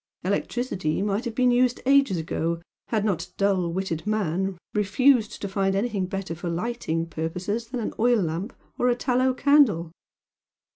Electricity 0.23 1.03
might 1.03 1.25
have 1.25 1.35
been 1.35 1.51
used 1.51 1.79
ages 1.85 2.17
ago, 2.17 2.59
had 2.87 3.05
not 3.05 3.31
dull 3.37 3.71
witted 3.71 4.07
man 4.07 4.57
refused 4.73 5.39
to 5.43 5.47
find 5.47 5.75
anything 5.75 6.07
better 6.07 6.33
for 6.33 6.49
lighting 6.49 7.05
purposes 7.05 7.67
than 7.67 7.79
an 7.79 7.93
oil 7.99 8.19
lamp 8.23 8.51
or 8.79 8.87
a 8.89 8.95
tallow 8.95 9.31
candle! 9.31 9.91